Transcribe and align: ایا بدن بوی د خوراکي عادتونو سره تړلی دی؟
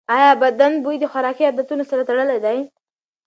ایا 0.15 0.31
بدن 0.43 0.71
بوی 0.83 0.95
د 0.99 1.05
خوراکي 1.11 1.43
عادتونو 1.47 1.83
سره 1.91 2.01
تړلی 2.09 2.39
دی؟ 2.45 2.57